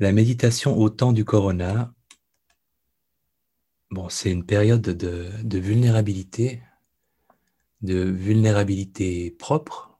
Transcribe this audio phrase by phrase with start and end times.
[0.00, 1.92] La méditation au temps du corona,
[3.90, 6.62] bon, c'est une période de, vulnérabilité,
[7.82, 9.98] de vulnérabilité propre.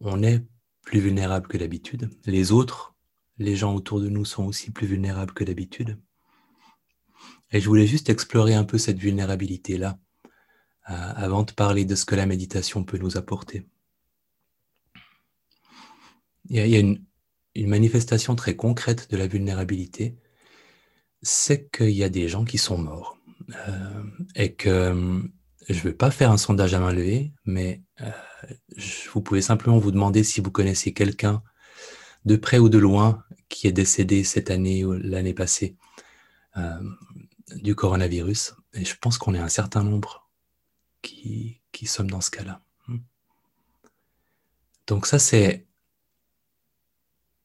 [0.00, 0.42] On, est
[0.80, 2.08] plus vulnérable que d'habitude.
[2.24, 2.94] Les autres,
[3.36, 6.00] les gens autour de nous sont aussi plus vulnérables que d'habitude.
[7.50, 9.98] Et je voulais juste explorer un peu cette vulnérabilité-là
[10.88, 13.68] euh, avant de parler de ce que la méditation peut nous apporter.
[16.48, 17.04] Il y a, une,
[17.54, 20.16] une manifestation très concrète de la vulnérabilité,
[21.22, 23.18] c'est qu'il y a des gens qui sont morts.
[23.68, 24.02] Euh,
[24.34, 25.22] et que euh,
[25.68, 28.10] je ne vais pas faire un sondage à main levée, mais euh,
[29.12, 31.42] vous pouvez simplement vous demander si vous connaissez quelqu'un
[32.24, 35.76] de près ou de loin qui est décédé cette année ou l'année passée
[37.56, 38.54] du coronavirus.
[38.74, 40.30] Et je pense qu'on est un certain nombre
[41.02, 42.62] qui, qui sommes dans ce cas-là.
[44.86, 45.66] Donc ça, c'est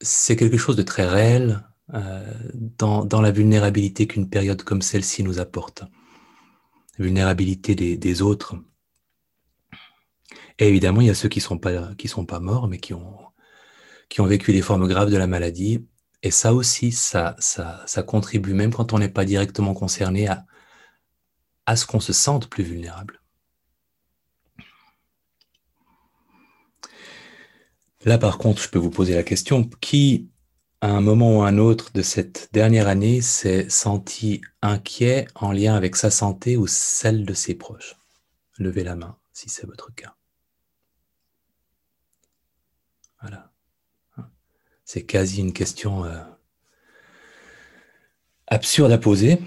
[0.00, 5.40] c'est quelque chose de très réel euh, dans, la vulnérabilité qu'une période comme celle-ci nous
[5.40, 5.84] apporte.
[6.98, 8.56] Vulnérabilité des, autres.
[10.58, 14.52] Et évidemment, il y a ceux qui ne sont, pas, morts, mais qui ont, vécu
[14.52, 15.86] des formes graves de la maladie.
[16.22, 20.28] Et ça aussi, ça, ça, ça contribue, même quand on n'est pas directement concerné,
[21.66, 23.20] à ce qu'on se sente plus vulnérable.
[28.04, 30.30] Là, par contre, je peux vous poser la question, qui,
[30.80, 35.50] à un moment ou à un autre de cette dernière année, s'est senti inquiet en
[35.50, 37.96] lien avec sa santé ou celle de ses proches?
[38.58, 40.16] Levez la main si c'est votre cas.
[43.20, 43.52] Voilà.
[44.84, 46.24] C'est quasi une question euh,
[48.46, 49.38] absurde à poser,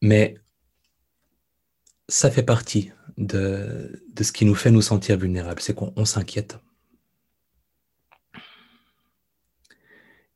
[0.00, 0.36] mais
[2.08, 6.58] ça fait partie de, de ce qui nous fait nous sentir vulnérables, c'est qu'on s'inquiète.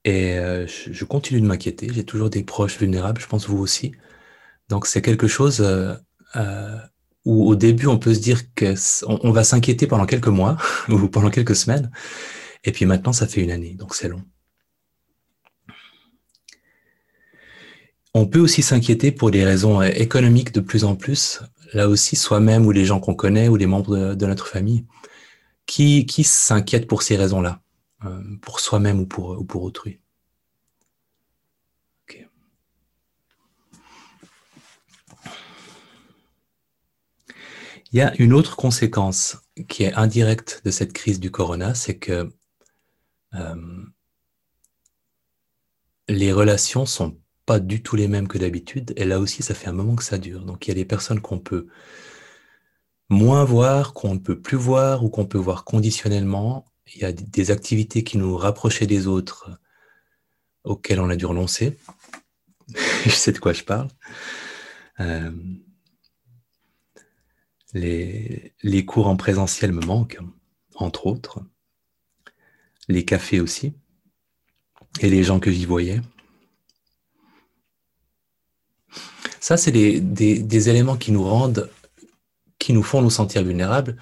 [0.09, 1.91] Et euh, je, continue de m'inquiéter.
[1.93, 3.93] J'ai toujours des proches vulnérables, je pense vous aussi.
[4.71, 5.95] Donc c'est quelque chose euh,
[6.37, 6.79] euh,
[7.27, 8.75] où au début on peut se dire qu'on
[9.23, 10.57] on va s'inquiéter pendant quelques mois
[10.89, 11.91] ou pendant quelques semaines.
[12.65, 14.23] Et puis maintenant ça fait une année, donc c'est long.
[18.15, 21.43] On peut aussi s'inquiéter pour des raisons économiques de plus en plus.
[21.75, 24.87] Là aussi, soi-même ou les gens qu'on connaît ou les membres de, notre famille,
[25.67, 27.61] qui, qui s'inquiètent pour ces raisons-là.
[28.05, 30.01] Euh, pour soi-même ou pour, ou pour autrui.
[37.91, 41.97] Il y a une autre conséquence qui est indirecte de cette crise du corona, c'est
[41.97, 42.31] que
[43.35, 43.85] euh,
[46.07, 49.69] les relations sont pas du tout les mêmes que d'habitude, et là aussi, ça fait
[49.69, 50.45] un moment que ça dure.
[50.45, 51.67] Donc, il y a des personnes qu'on peut
[53.09, 57.13] moins voir, qu'on ne peut plus voir, ou qu'on peut voir conditionnellement, il y a
[57.13, 59.51] des activités qui nous rapprochaient des autres
[60.65, 61.79] auxquelles on a dû renoncer.
[63.05, 63.89] je sais de quoi je parle.
[65.01, 65.31] Euh,
[67.73, 70.19] les, les, cours en présentiel me manquent,
[70.75, 71.41] entre autres.
[72.89, 73.75] Les cafés aussi.
[75.01, 76.01] Et les gens que j'y voyais.
[79.41, 81.71] Ça, c'est des, des, éléments qui nous rendent,
[82.59, 83.97] qui nous font nous sentir vulnérables.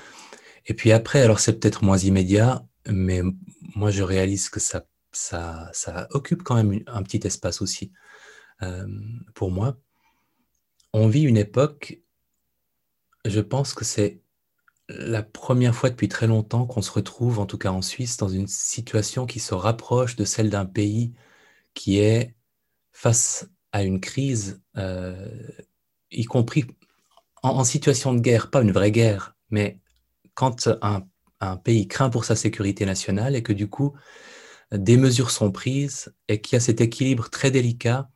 [0.66, 3.22] Et puis après, alors c'est peut-être moins immédiat, mais
[3.74, 7.92] moi, je réalise que ça, ça, occupe quand même un petit espace aussi
[8.62, 8.86] euh,
[9.34, 9.78] pour moi.
[10.92, 12.00] On vit une époque,
[13.24, 14.20] je pense que c'est
[14.88, 18.28] la première fois depuis très longtemps qu'on se retrouve, en tout cas en Suisse, dans
[18.28, 21.12] une situation qui se rapproche de celle d'un pays
[21.74, 22.34] qui est
[22.92, 25.48] face à une crise, euh,
[26.10, 26.64] y compris
[27.42, 29.80] en, en, situation de guerre, pas une vraie guerre, mais
[30.34, 31.06] quand un
[31.40, 33.94] un pays craint pour sa sécurité nationale et que du coup,
[34.72, 38.08] des mesures sont prises et qu'il y a cet équilibre très délicat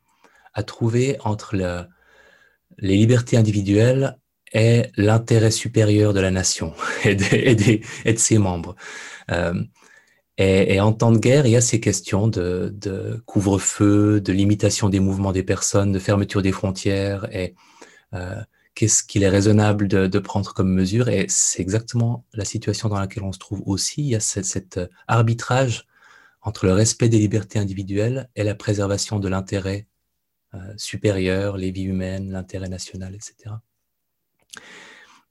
[0.53, 4.17] à trouver entre les libertés individuelles
[4.53, 6.73] et l'intérêt supérieur de la nation
[7.05, 8.75] et de, ses membres.
[9.31, 9.63] Euh,
[10.37, 14.99] et, en temps de guerre, il y a ces questions de, couvre-feu, de limitation des
[14.99, 17.55] mouvements des personnes, de fermeture des frontières et
[18.13, 18.41] euh,
[18.75, 21.09] qu'est-ce qu'il est raisonnable de, prendre comme mesure.
[21.09, 24.01] Et c'est exactement la situation dans laquelle on se trouve aussi.
[24.01, 25.87] Il y a cet, euh, arbitrage
[26.41, 29.87] entre le respect des libertés individuelles et la préservation de l'intérêt
[30.53, 33.55] euh, supérieur, les vies humaines, l'intérêt national, etc.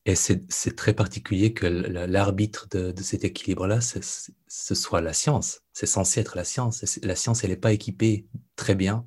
[0.06, 5.60] Et c'est très particulier que l'arbitre de, cet équilibre-là, ce soit la science.
[5.74, 6.98] C'est censé être la science.
[7.02, 8.26] La science, elle n'est pas équipée
[8.56, 9.04] très bien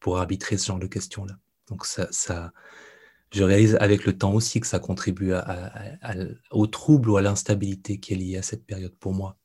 [0.00, 1.34] pour arbitrer ce genre de questions-là.
[1.68, 2.52] Donc ça, ça,
[3.32, 5.32] je réalise avec le temps aussi que ça contribue
[6.50, 9.36] au trouble ou à l'instabilité qui est liée à cette période pour moi.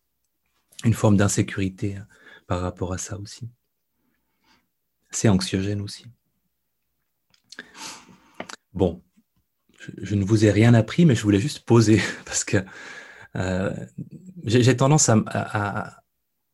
[0.84, 2.08] Une forme d'insécurité hein,
[2.48, 3.50] par rapport à ça aussi.
[5.12, 6.06] c'est anxiogène aussi.
[8.74, 9.02] Bon,
[10.02, 12.58] je, ne vous ai rien appris, mais je voulais juste poser parce que
[13.36, 13.74] euh,
[14.44, 16.04] j'ai tendance à,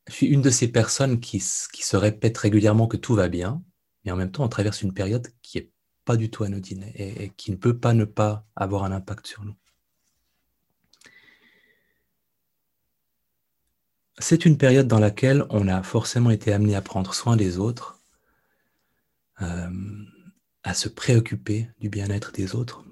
[0.08, 1.42] Je suis une de ces personnes qui,
[1.74, 3.64] qui se répète régulièrement que tout va bien,
[4.04, 5.72] mais en même temps, on traverse une période qui est
[6.06, 9.44] pas du tout anodine et, qui ne peut pas ne pas avoir un impact sur
[9.44, 9.56] nous.
[14.18, 18.00] C'est une période dans laquelle on a forcément été amené à prendre soin des autres,
[19.42, 19.70] euh,
[20.64, 22.84] à se préoccuper du bien-être des autres.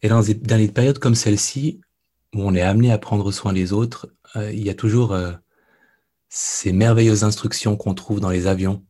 [0.00, 1.80] Et dans des, périodes comme celle-ci,
[2.34, 5.32] où on est amené à prendre soin des autres, euh, il y a toujours euh,
[6.28, 8.84] ces merveilleuses instructions qu'on trouve dans les avions,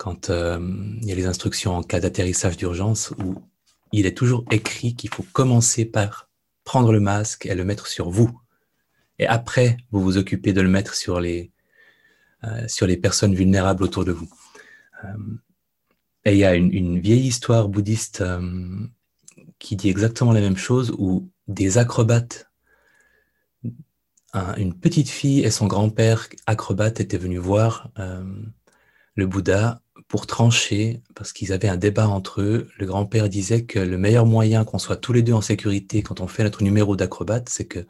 [0.00, 3.34] quand il y a les instructions en cas d'atterrissage d'urgence, où
[3.92, 6.30] il est toujours écrit qu'il faut commencer par
[6.64, 8.40] prendre le masque et le mettre sur vous.
[9.18, 11.52] Et après, vous vous occupez de le mettre sur les,
[12.66, 14.30] sur les personnes vulnérables autour de vous.
[15.04, 15.08] Euh,
[16.24, 18.86] et il y a une, vieille histoire bouddhiste euh,
[19.58, 22.46] qui dit exactement la même chose, où des acrobates,
[24.56, 28.22] une petite fille et son grand-père acrobate étaient venus voir euh,
[29.16, 32.68] le Bouddha pour trancher, parce qu'ils avaient un débat entre eux.
[32.78, 36.20] Le grand-père disait que le meilleur moyen qu'on soit tous les deux en sécurité quand
[36.20, 37.86] on fait notre numéro d'acrobate, c'est que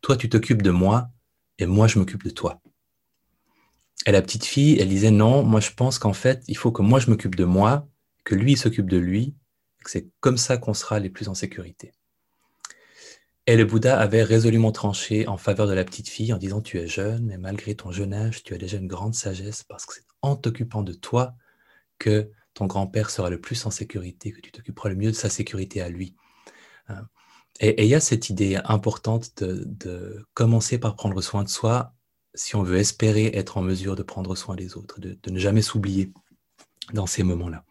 [0.00, 1.10] toi tu t'occupes de moi
[1.60, 2.60] et moi je m'occupe de toi.
[4.04, 6.82] Et la petite fille, elle disait non, moi je pense qu'en fait, il faut que
[6.82, 7.86] moi je m'occupe de moi,
[8.24, 9.36] que lui s'occupe de lui,
[9.84, 11.92] que c'est comme ça qu'on sera les plus en sécurité.
[13.46, 16.80] Et le Bouddha avait résolument tranché en faveur de la petite fille en disant tu
[16.80, 19.94] es jeune, mais malgré ton jeune âge, tu as déjà une grande sagesse parce que
[19.94, 21.36] c'est en t'occupant de toi
[21.98, 25.28] que ton grand-père sera le plus en sécurité, que tu t'occuperas le mieux de sa
[25.28, 26.14] sécurité à lui.
[26.88, 27.06] Hein.
[27.60, 31.94] Et il y a cette idée importante de, commencer par prendre soin de soi
[32.34, 35.62] si on veut espérer être en mesure de prendre soin des autres, de, ne jamais
[35.62, 36.12] s'oublier
[36.92, 37.64] dans ces moments-là.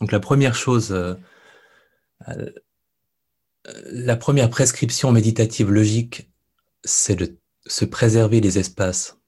[0.00, 1.14] Donc la première chose, euh,
[2.28, 2.50] euh,
[3.92, 6.30] la première prescription méditative logique,
[6.82, 9.19] c'est de se préserver des espaces euh,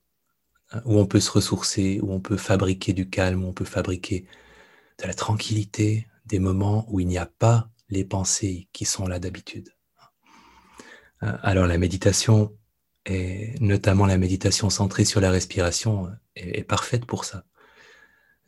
[0.84, 4.26] où on peut se ressourcer, où on peut fabriquer du calme, où on peut fabriquer
[5.00, 9.18] de la tranquillité, des moments où il n'y a pas les pensées qui sont là
[9.18, 9.70] d'habitude.
[11.20, 12.56] Alors la méditation,
[13.06, 17.44] et notamment la méditation centrée sur la respiration est, parfaite pour ça.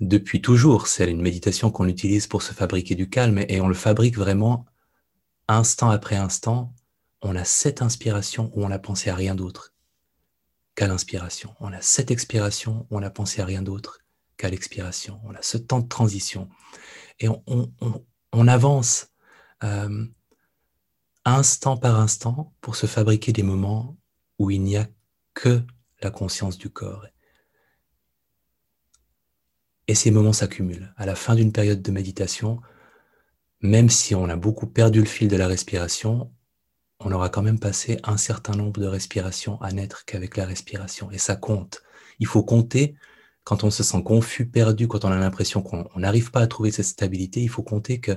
[0.00, 3.75] Depuis toujours, c'est une méditation qu'on utilise pour se fabriquer du calme et on le
[3.75, 4.67] fabrique vraiment
[5.47, 6.75] instant après instant.
[7.23, 9.74] On a cette inspiration où on n'a pensé à rien d'autre
[10.75, 11.55] qu'à l'inspiration.
[11.61, 13.99] On a cette expiration on n'a pensé à rien d'autre
[14.37, 15.21] qu'à l'expiration.
[15.25, 16.49] On a ce temps de transition.
[17.21, 19.12] Et on, avance
[19.62, 20.06] euh,
[21.25, 23.97] instant par instant pour se fabriquer des moments
[24.38, 24.88] où il n'y a
[25.35, 25.62] que
[26.03, 27.06] la conscience du corps.
[29.87, 30.93] Et ces moments s'accumulent.
[30.97, 32.61] À la fin d'une période de méditation,
[33.61, 36.32] même si on a beaucoup perdu le fil de la respiration,
[37.00, 41.11] on aura quand même passé un certain nombre de respirations à n'être qu'avec la respiration.
[41.11, 41.82] Et ça compte.
[42.19, 42.94] Il faut compter
[43.44, 46.70] quand on se sent confus, perdu, quand on a l'impression qu'on n'arrive pas à trouver
[46.70, 48.12] cette stabilité, il faut compter que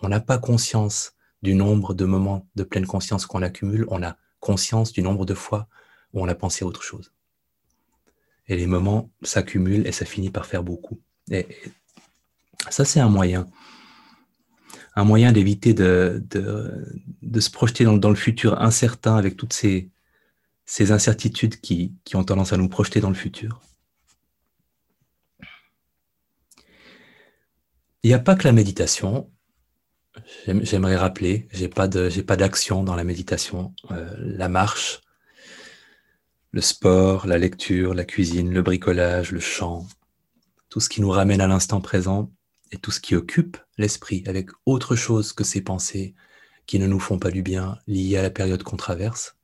[0.00, 3.84] on n'a pas conscience du nombre de moments de pleine conscience qu'on accumule.
[3.88, 5.68] On a conscience du nombre de fois
[6.12, 7.12] où on a pensé à autre chose.
[8.48, 11.00] Et les moments s'accumulent et ça finit par faire beaucoup.
[11.30, 11.46] Et,
[12.70, 13.48] ça, c'est un moyen.
[14.94, 19.90] Un moyen d'éviter de, de, se projeter dans, le futur incertain avec toutes ces,
[20.78, 23.60] incertitudes qui, ont tendance à nous projeter dans le futur.
[28.02, 29.30] Il n'y a pas que la méditation.
[30.46, 33.74] J'aimerais rappeler, j'ai pas d'action dans la méditation.
[33.92, 35.00] Euh, la marche,
[36.50, 39.86] le sport, la lecture, la cuisine, le bricolage, le chant,
[40.68, 42.30] tout ce qui nous ramène à l'instant présent
[42.72, 46.14] et tout ce qui occupe l'esprit avec autre chose que ces pensées
[46.66, 49.36] qui ne nous font pas du bien liées à la période qu'on traverse,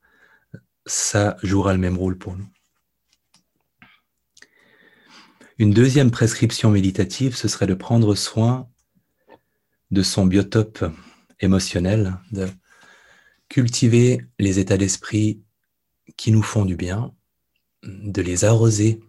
[0.85, 2.47] ça jouera le même rôle pour nous.
[5.59, 8.69] Une deuxième prescription méditative, ce serait de prendre soin
[9.91, 10.85] de son biotope
[11.41, 12.47] émotionnel, de
[13.49, 15.43] cultiver les états d'esprit
[16.15, 17.13] qui nous font du bien,
[17.83, 19.01] de les arroser,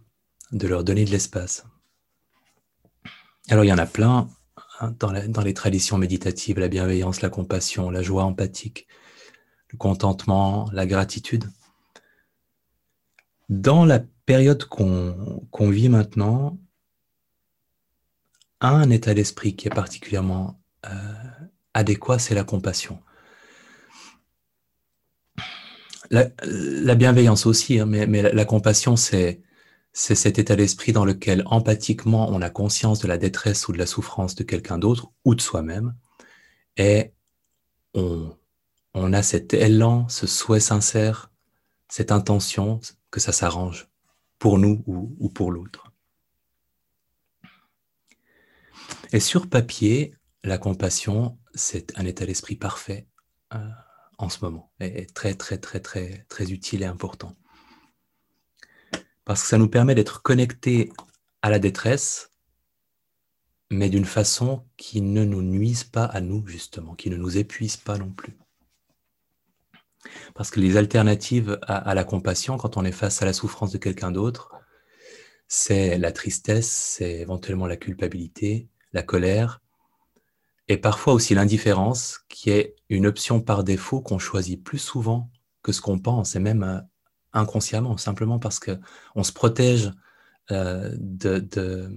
[0.53, 1.65] de leur donner de l'espace.
[3.51, 4.29] Alors il y en a plein
[4.79, 8.87] hein, dans, les traditions méditatives, la bienveillance, la compassion, la joie empathique,
[9.73, 11.45] le contentement, la gratitude.
[13.49, 16.61] Dans la période qu'on vit maintenant,
[18.61, 20.91] un état d'esprit qui est particulièrement euh,
[21.75, 23.01] adéquat, c'est la compassion.
[26.13, 29.43] La, bienveillance aussi, hein, mais, la, compassion, c'est
[29.93, 33.79] c'est cet état d'esprit dans lequel empathiquement on a conscience de la détresse ou de
[33.79, 35.95] la souffrance de quelqu'un d'autre ou de soi-même,
[36.77, 37.13] et
[37.95, 38.33] on,
[38.95, 41.31] a cet élan, ce souhait sincère,
[41.89, 42.81] cette intention
[43.11, 43.89] que ça s'arrange
[44.39, 45.93] pour nous ou, pour l'autre.
[49.13, 53.09] Et sur papier, la compassion, c'est un état d'esprit parfait
[53.55, 53.69] euh,
[54.19, 57.35] en ce moment, et très, très, très, très, très utile et important
[59.31, 60.93] parce que ça nous permet d'être connectés
[61.41, 62.33] à la détresse,
[63.71, 67.77] mais d'une façon qui ne nous nuise pas à nous, justement, qui ne nous épuise
[67.77, 68.37] pas non plus.
[70.35, 73.79] Parce que les alternatives à, la compassion, quand on est face à la souffrance de
[73.79, 74.53] quelqu'un d'autre,
[75.47, 79.61] c'est la tristesse, c'est éventuellement la culpabilité, la colère,
[80.67, 85.31] et parfois aussi l'indifférence, qui est une option par défaut qu'on choisit plus souvent
[85.63, 86.81] que ce qu'on pense, et même euh,
[87.33, 88.79] inconsciemment, simplement parce que
[89.15, 89.93] on se protège
[90.51, 91.91] euh, de,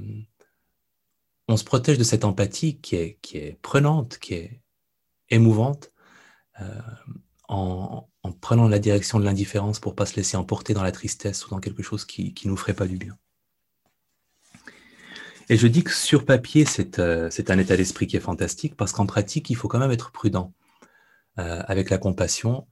[1.47, 4.61] on se protège de cette empathie qui est, prenante, qui est
[5.29, 5.91] émouvante,
[6.61, 6.79] euh,
[7.47, 8.07] en,
[8.39, 11.59] prenant la direction de l'indifférence pour pas se laisser emporter dans la tristesse ou dans
[11.59, 13.17] quelque chose qui, qui nous ferait pas du bien.
[15.49, 18.93] Et je dis que sur papier, c'est euh, un état d'esprit qui est fantastique parce
[18.93, 20.53] qu'en pratique, il faut quand même être prudent
[21.35, 22.67] avec la compassion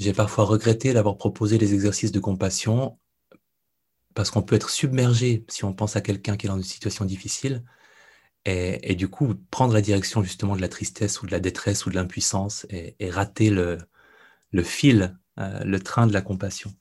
[0.00, 2.98] j'ai parfois regretté d'avoir proposé des exercices de compassion
[4.14, 7.04] parce qu'on peut être submergé si on pense à quelqu'un qui est dans une situation
[7.04, 7.62] difficile
[8.46, 11.90] et, du coup prendre la direction justement de la tristesse ou de la détresse ou
[11.90, 13.78] de l'impuissance et, rater le,
[14.64, 16.72] fil, euh, le train de la compassion.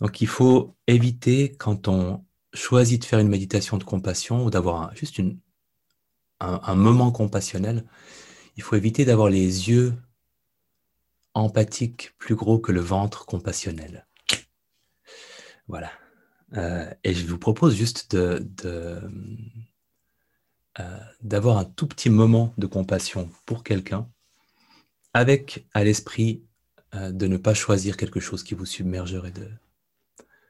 [0.00, 4.96] Donc il faut éviter quand on choisit de faire une méditation de compassion ou d'avoir
[4.96, 5.20] juste
[6.40, 7.84] un moment compassionnel,
[8.56, 9.94] il faut éviter d'avoir les yeux
[11.34, 14.06] empathique plus gros que le ventre compassionnel.
[15.68, 15.90] Voilà.
[16.54, 18.46] Euh, et je vous propose juste de,
[20.78, 24.08] euh, d'avoir un tout petit moment de compassion pour quelqu'un,
[25.14, 26.44] avec à l'esprit
[26.94, 29.48] euh, de ne pas choisir quelque chose qui vous submergerait, de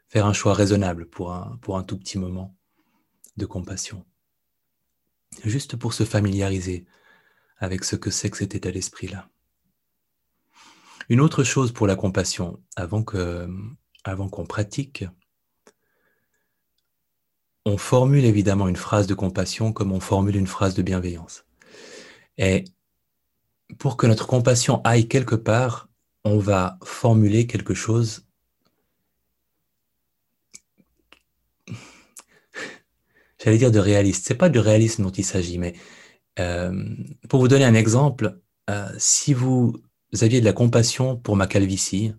[0.08, 2.56] faire un choix raisonnable pour un, pour un tout petit moment
[3.36, 4.04] de compassion.
[5.44, 6.84] Juste pour se familiariser
[7.58, 9.28] avec ce que c'est que cet état d'esprit-là.
[11.08, 15.04] Une autre chose pour la compassion, avant qu'on pratique,
[17.64, 21.44] on formule évidemment une phrase de compassion comme on formule une phrase de bienveillance.
[22.38, 22.64] Et
[23.78, 25.88] pour que notre compassion aille quelque part,
[26.24, 28.26] on va formuler quelque chose
[33.42, 34.26] j'allais dire de réaliste.
[34.26, 35.74] C'est pas du réalisme dont il s'agit, mais
[36.38, 36.84] euh,
[37.28, 38.40] pour vous donner un exemple,
[38.70, 39.74] euh, si vous
[40.12, 42.12] vous aviez de la compassion pour ma calvitie,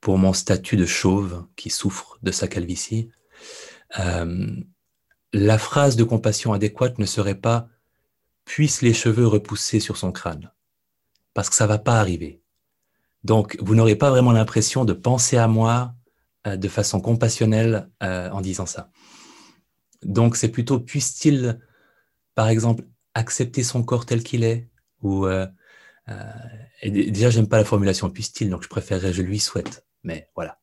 [0.00, 3.10] pour mon statut de chauve qui souffre de sa calvitie,
[3.98, 4.56] euh,
[5.32, 7.68] la phrase de compassion adéquate ne serait pas
[8.44, 10.50] puissent les cheveux repousser sur son crâne,
[11.34, 12.42] parce que ça va pas arriver.
[13.22, 15.94] Donc, vous n'aurez pas vraiment l'impression de penser à moi
[16.46, 18.90] euh, de façon compassionnelle euh, en disant ça.
[20.02, 21.60] Donc, c'est plutôt puisse-t-il,
[22.34, 24.68] par exemple, accepter son corps tel qu'il est,
[25.02, 25.26] ou
[26.82, 29.86] et déjà, j'aime pas la formulation puisse-t-il, donc je préférerais je lui souhaite.
[30.02, 30.60] Mais voilà.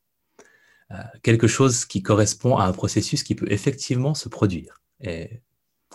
[0.92, 4.82] Euh, quelque chose qui correspond à un processus qui peut effectivement se produire.
[5.02, 5.42] Et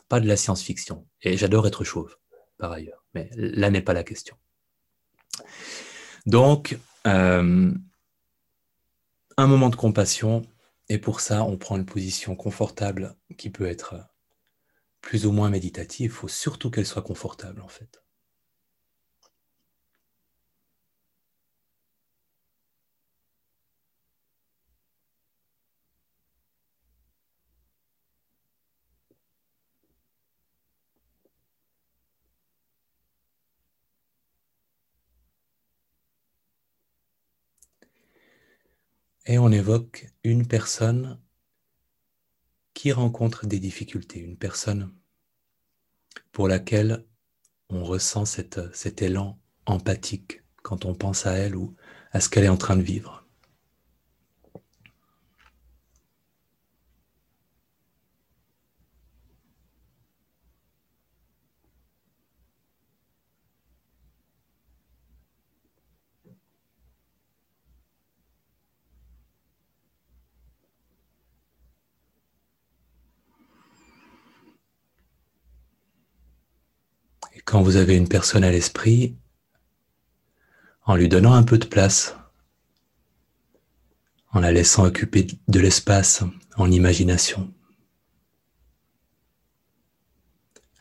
[0.09, 1.07] pas de la science-fiction.
[1.23, 2.17] Et j'adore être chauve,
[2.59, 3.05] par ailleurs.
[3.15, 4.37] Mais là n'est pas la question.
[6.27, 7.73] Donc, euh,
[9.37, 10.43] un moment de compassion,
[10.89, 13.97] et pour ça, on prend une position confortable qui peut être
[15.01, 16.07] plus ou moins méditative.
[16.07, 18.04] Il faut surtout qu'elle soit confortable, en fait.
[39.27, 41.19] Et on évoque une personne
[42.75, 44.93] qui rencontre des difficultés, une personne
[46.33, 47.05] pour laquelle
[47.71, 51.75] on ressent cet élan empathique quand on pense à elle ou
[52.13, 53.24] à ce qu'elle est en train de vivre.
[77.55, 79.15] Quand vous avez une personne à l'esprit,
[80.87, 82.17] en lui donnant un peu de place,
[84.33, 86.25] en la laissant occuper de l'espace
[86.57, 87.55] en imagination,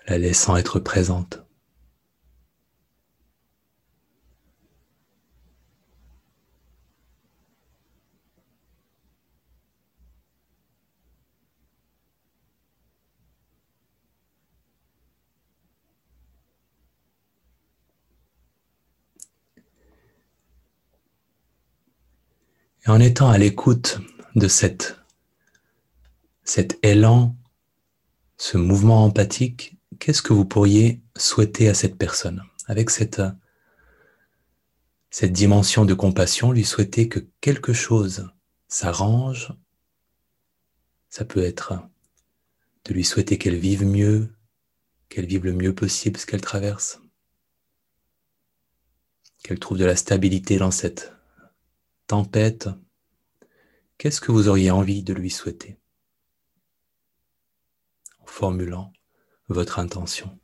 [0.07, 1.42] la laissant être présente.
[22.85, 23.99] Et en étant à l'écoute
[24.35, 24.97] de cet
[26.81, 27.35] élan,
[28.37, 32.43] ce mouvement empathique, qu'est-ce que vous pourriez souhaiter à cette personne?
[32.67, 33.21] Avec cette,
[35.09, 38.29] cette dimension de compassion, lui souhaiter que quelque chose
[38.67, 39.53] s'arrange.
[41.09, 41.73] Ça peut être
[42.85, 44.33] de lui souhaiter qu'elle vive mieux,
[45.07, 46.99] qu'elle vive le mieux possible ce qu'elle traverse,
[49.43, 51.13] qu'elle trouve de la stabilité dans cette
[52.13, 52.69] tempête,
[53.97, 55.79] qu'est-ce que vous auriez envie de lui souhaiter
[58.19, 58.93] en formulant
[59.47, 60.39] votre intention?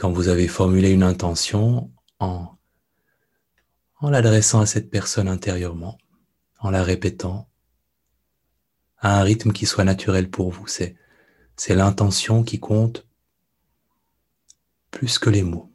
[0.00, 2.56] Quand vous avez formulé une intention en,
[4.00, 5.98] en l'adressant à cette personne intérieurement,
[6.58, 7.50] en la répétant
[8.96, 10.66] à un rythme qui soit naturel pour vous.
[10.66, 10.96] C'est,
[11.54, 13.06] c'est l'intention qui compte
[14.90, 15.69] plus que les mots.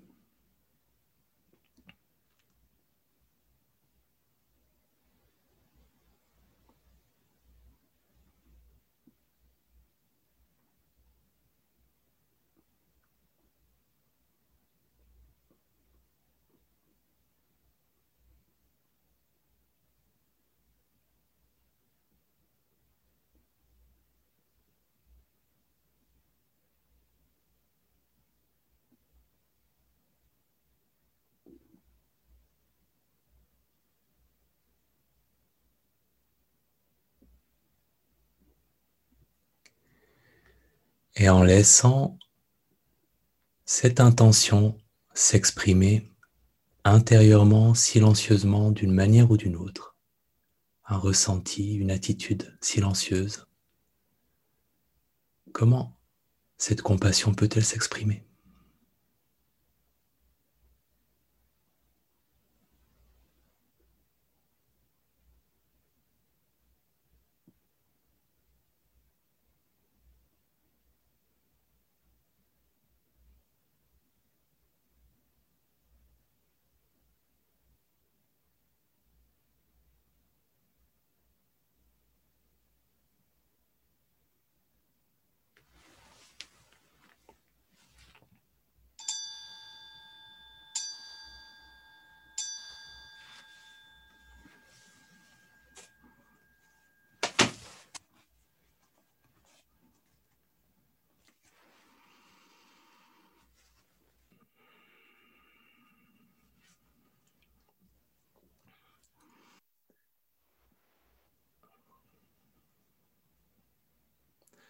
[41.15, 42.17] Et en laissant
[43.65, 44.77] cette intention
[45.13, 46.11] s'exprimer
[46.83, 49.95] intérieurement, silencieusement, d'une manière ou d'une autre,
[50.85, 53.47] un ressenti, une attitude silencieuse.
[55.51, 55.97] Comment
[56.57, 58.23] cette compassion peut-elle s'exprimer?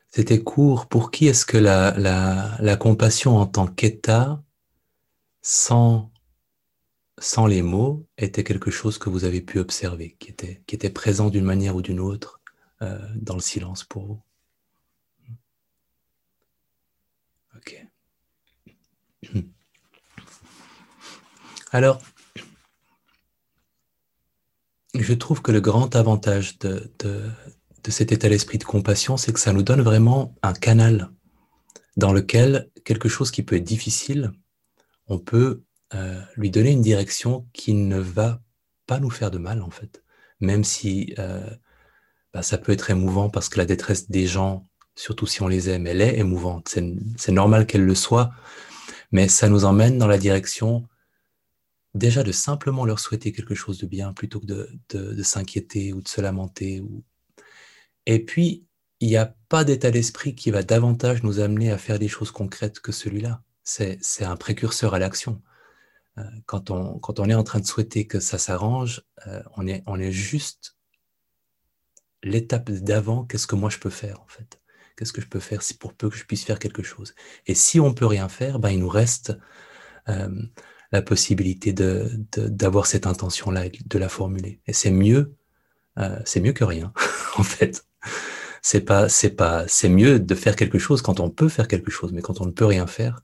[0.10, 0.88] C'était court.
[0.88, 4.42] Pour qui est-ce que la, compassion en tant qu'état,
[5.42, 6.12] sans,
[7.48, 11.30] les mots, était quelque chose que vous avez pu observer, qui était, qui était présent
[11.30, 12.42] d'une manière ou d'une autre
[12.82, 14.22] euh, dans le silence pour vous?
[17.58, 17.86] Ok.
[21.72, 22.02] Alors,
[24.94, 27.30] je trouve que le grand avantage de, de,
[27.86, 31.12] de cet état d'esprit de compassion, c'est que ça nous donne vraiment un canal
[31.98, 34.32] dans lequel quelque chose qui peut être difficile,
[35.08, 38.42] on peut euh, lui donner une direction qui ne va
[38.88, 40.04] pas nous faire de mal, en fait.
[40.40, 41.48] Même si euh,
[42.34, 45.70] bah, ça peut être émouvant parce que la détresse des gens, surtout si on les
[45.70, 46.76] aime, elle est émouvante.
[47.18, 48.32] C'est normal qu'elle le soit,
[49.12, 50.88] mais ça nous emmène dans la direction
[51.94, 55.94] déjà de simplement leur souhaiter quelque chose de bien plutôt que de, de, de s'inquiéter
[55.94, 57.06] ou de se lamenter ou,
[58.06, 58.66] et puis,
[59.00, 62.32] il n'y a pas d'état d'esprit qui va davantage nous amener à faire des choses
[62.32, 63.42] concrètes que celui-là.
[63.64, 65.42] C'est un précurseur à l'action.
[66.18, 69.68] Euh, quand, on, quand on est en train de souhaiter que ça s'arrange, euh, on,
[69.68, 70.78] est, on est juste
[72.24, 74.62] l'étape d'avant, qu'est-ce que moi je peux faire en fait?
[74.96, 77.14] Qu'est-ce que je peux faire si pour peu que je puisse faire quelque chose?
[77.48, 79.38] Et si on peut rien faire, ben, il nous reste
[80.08, 80.42] euh,
[80.94, 84.62] la possibilité de, d'avoir cette intention-là et de la formuler.
[84.68, 85.36] Et c'est mieux,
[86.26, 86.94] c'est mieux que rien,
[87.38, 87.86] en fait.
[88.62, 91.92] C'est pas, c'est pas, c'est mieux de faire quelque chose quand on peut faire quelque
[91.92, 93.22] chose, mais quand on ne peut rien faire,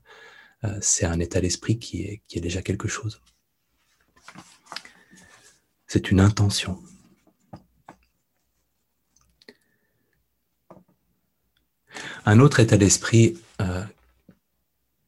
[0.64, 3.20] euh, c'est un état d'esprit qui est, déjà quelque chose.
[5.86, 6.80] C'est une intention.
[12.24, 13.82] Un autre état d'esprit euh,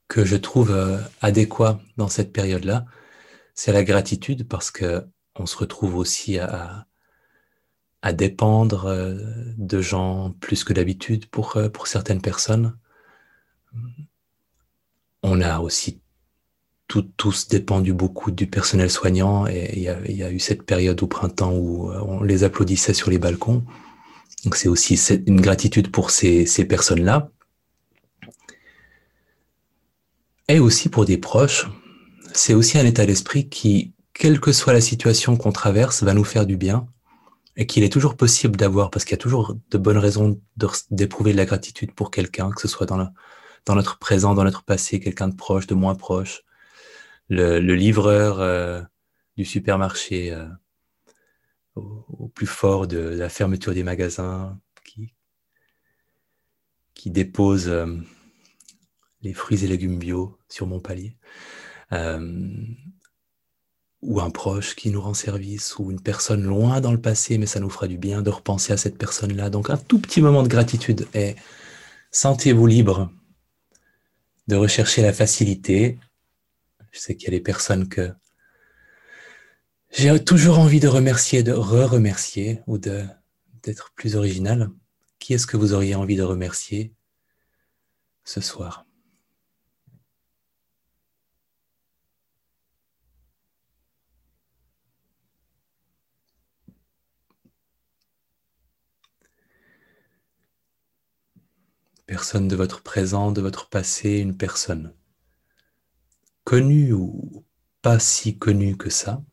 [0.08, 2.86] que je trouve euh, adéquat dans cette période-là,
[3.54, 5.06] c'est la gratitude parce que
[5.36, 6.86] on se retrouve aussi à,
[8.04, 9.14] à dépendre euh,
[9.56, 12.76] de gens plus que d'habitude pour, pour certaines personnes.
[15.22, 16.02] On a aussi
[16.86, 21.06] tout, tous dépendu beaucoup du personnel soignant et il y, a, eu cette période au
[21.06, 23.64] printemps où on les applaudissait sur les balcons.
[24.44, 27.30] Donc c'est aussi une gratitude pour ces, ces personnes-là.
[30.48, 31.66] Et aussi pour des proches,
[32.34, 36.24] c'est aussi un état d'esprit qui, quelle que soit la situation qu'on traverse, va nous
[36.24, 36.86] faire du bien
[37.56, 40.40] et qu'il est toujours possible d'avoir, parce qu'il y a toujours de bonnes raisons
[40.90, 43.12] d'éprouver de, la gratitude pour quelqu'un, que ce soit dans,
[43.68, 46.42] notre présent, dans notre passé, quelqu'un de proche, de moins proche,
[47.28, 48.82] le, livreur euh,
[49.36, 50.46] du supermarché, euh,
[51.76, 54.58] au, plus fort de la fermeture des magasins,
[56.94, 57.98] qui, dépose euh,
[59.20, 61.18] les fruits et légumes bio sur mon palier,
[64.04, 67.46] ou un proche qui nous rend service, ou une personne loin dans le passé, mais
[67.46, 69.48] ça nous fera du bien de repenser à cette personne-là.
[69.50, 71.36] Donc un tout petit moment de gratitude et
[72.10, 73.10] sentez-vous libre
[74.46, 75.98] de rechercher la facilité.
[76.92, 78.12] Je sais qu'il y a des personnes que
[79.90, 84.70] j'ai toujours envie de remercier, de re-remercier ou d'être plus original.
[85.18, 86.92] Qui est-ce que vous auriez envie de remercier
[88.24, 88.83] ce soir?
[102.14, 104.94] Personne de votre présent, de votre passé, une personne
[106.44, 107.44] connue ou
[107.82, 109.24] pas si connue que ça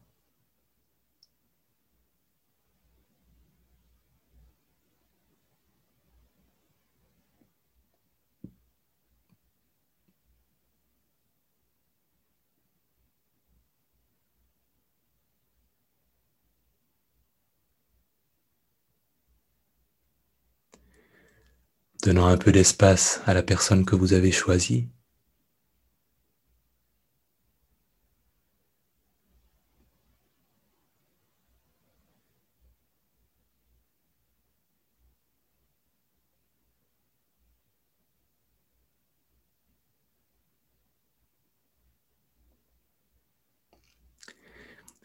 [22.02, 24.90] donnant un peu d'espace à la personne que vous avez choisie.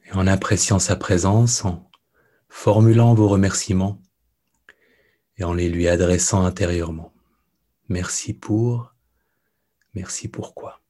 [0.06, 1.90] Et en appréciant sa présence, en
[2.48, 4.00] formulant vos remerciements,
[5.38, 7.12] et en les lui adressant intérieurement.
[7.88, 8.94] Merci pour,
[9.94, 10.80] merci pourquoi.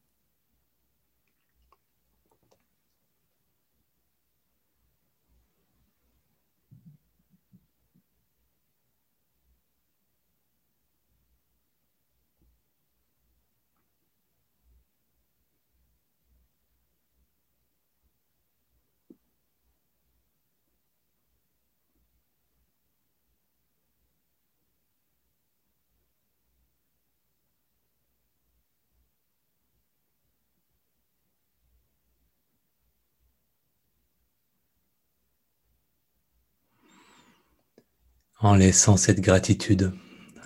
[38.47, 39.93] En laissant cette gratitude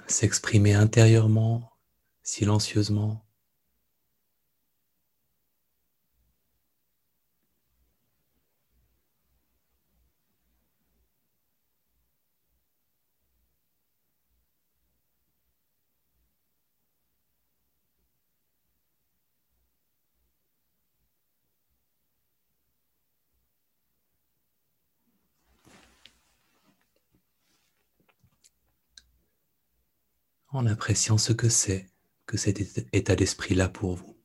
[0.07, 1.71] s'exprimer intérieurement,
[2.23, 3.27] silencieusement.
[30.51, 31.87] En appréciant ce que c'est
[32.27, 32.61] que cet
[32.93, 34.20] état d'esprit-là pour vous.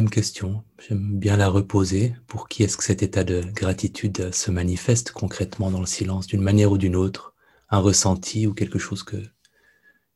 [0.00, 2.14] Même question, j'aime bien la reposer.
[2.26, 6.40] Pour qui est-ce que cet état de gratitude se manifeste concrètement dans le silence, d'une
[6.40, 7.34] manière ou d'une autre?
[7.68, 9.18] Un ressenti ou quelque chose que,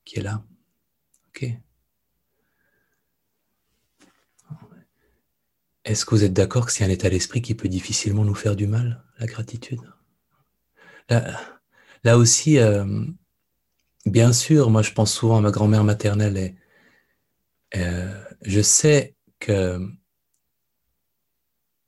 [0.04, 0.42] qui est là?
[1.28, 1.46] Ok.
[5.84, 8.56] Est-ce que vous êtes d'accord que c'est un état d'esprit qui peut difficilement nous faire
[8.56, 9.82] du mal, la gratitude?
[11.10, 11.38] Là,
[12.04, 13.04] là, aussi, euh,
[14.06, 16.56] bien sûr, moi je pense souvent à ma grand-mère maternelle et
[17.76, 19.13] euh, je sais
[19.46, 19.78] que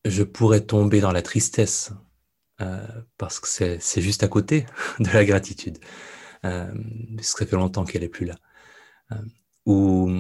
[0.04, 1.92] je pourrais tomber dans la tristesse
[2.60, 2.86] euh,
[3.18, 4.66] parce que c'est juste à côté
[5.00, 5.78] de la gratitude,
[7.16, 8.36] puisque ça fait longtemps qu'elle n'est plus là,
[9.66, 10.10] ou,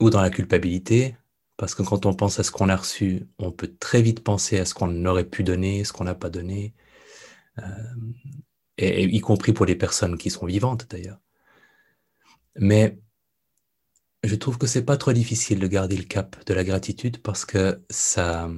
[0.00, 1.16] ou dans la culpabilité,
[1.56, 4.58] parce que quand on pense à ce qu'on a reçu, on peut très vite penser
[4.58, 6.74] à ce qu'on aurait pu donner, ce qu'on n'a pas donné,
[7.58, 7.62] euh,
[8.78, 11.20] et, y compris pour les personnes qui sont vivantes d'ailleurs.
[12.56, 12.98] Mais
[14.26, 17.44] je trouve que c'est pas trop difficile de garder le cap de la gratitude parce
[17.44, 18.50] que ça,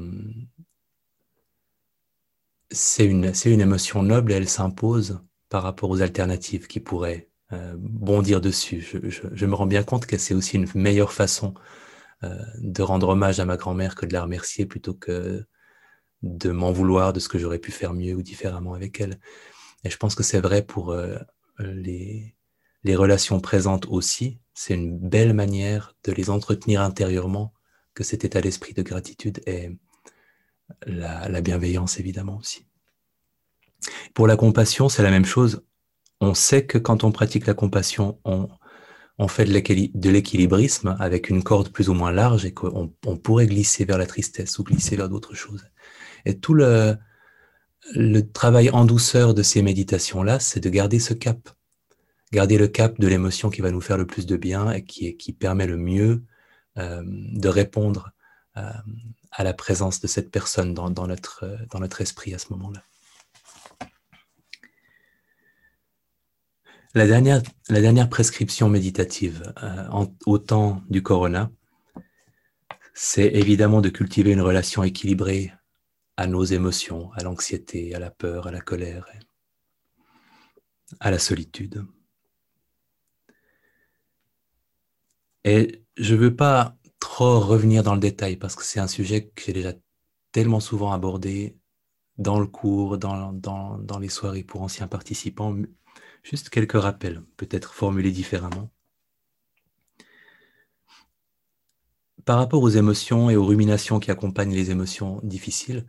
[2.71, 7.75] c'est une, une émotion noble et elle s'impose par rapport aux alternatives qui pourraient euh,
[7.79, 8.81] bondir dessus.
[8.83, 11.55] Je, me rends bien compte que c'est aussi une meilleure façon
[12.25, 15.47] euh, de rendre hommage à ma grand-mère que de la remercier plutôt que
[16.23, 19.19] de m'en vouloir de ce que j'aurais pu faire mieux ou différemment avec elle.
[19.85, 21.17] Et je pense que c'est vrai pour euh,
[21.59, 22.35] les,
[22.85, 24.39] les relations présentes aussi.
[24.55, 27.53] C'est une belle manière de les entretenir intérieurement
[27.95, 29.71] que cet état d'esprit de gratitude et
[30.87, 32.69] la, la bienveillance évidemment aussi.
[34.15, 35.63] Pour la compassion, c'est la même chose.
[36.21, 38.49] On sait que quand on pratique la compassion, on,
[39.29, 43.85] fait de l'équilibrisme avec une corde plus ou moins large et qu'on on pourrait glisser
[43.85, 45.67] vers la tristesse ou glisser vers d'autres choses.
[46.25, 46.97] Et tout le,
[47.95, 51.51] le travail en douceur de ces méditations-là, c'est de garder ce cap.
[52.33, 55.33] Garder le cap de l'émotion qui va nous faire le plus de bien et qui,
[55.33, 56.23] permet le mieux
[56.77, 58.11] euh, de répondre
[58.57, 58.71] euh,
[59.31, 62.83] à la présence de cette personne dans, dans, notre, esprit à ce moment-là.
[66.95, 71.51] La dernière, prescription méditative euh, au temps du corona,
[72.93, 75.53] c'est évidemment de cultiver une relation équilibrée
[76.17, 79.07] à nos émotions, à l'anxiété, à la peur, à la colère,
[80.99, 81.87] à la solitude.
[85.97, 89.43] Je ne veux pas trop revenir dans le détail parce que c'est un sujet que
[89.43, 89.73] j'ai déjà
[90.33, 91.59] tellement souvent abordé
[92.19, 95.55] dans le cours, dans les soirées pour anciens participants,
[96.23, 98.71] Juste quelques rappels, peut-être formulés différemment.
[102.25, 105.87] Par rapport aux émotions et aux ruminations qui accompagnent les émotions difficiles,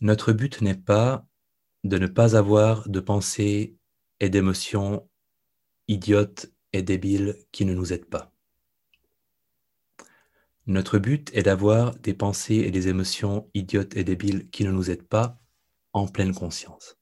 [0.00, 1.26] notre but n'est pas
[1.84, 3.76] de ne pas avoir de pensées
[4.20, 5.08] et d'émotions
[5.88, 8.32] idiotes et débiles qui ne nous aident pas.
[10.68, 14.90] Notre but est d'avoir des pensées et des émotions idiotes et débiles qui ne nous
[14.90, 15.40] aident pas
[15.94, 16.98] en pleine conscience.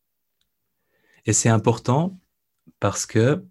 [1.25, 2.21] Et c'est important
[2.79, 3.45] parce que,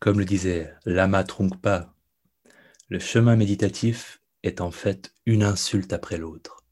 [0.00, 1.94] comme le disait Lama Trungpa,
[2.90, 6.62] le chemin méditatif est en fait une insulte après l'autre,